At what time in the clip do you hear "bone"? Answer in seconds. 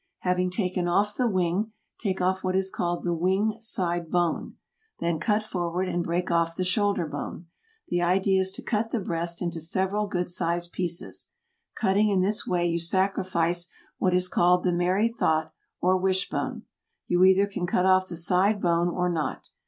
4.09-4.55, 7.05-7.45, 18.59-18.87